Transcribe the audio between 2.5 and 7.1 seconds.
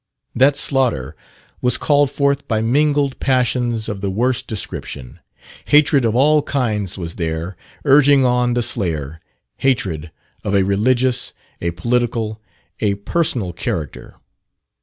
mingled passions of the worst description. Hatred of all kinds